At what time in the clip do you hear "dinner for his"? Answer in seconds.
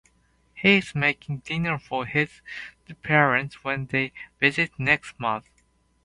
1.45-2.41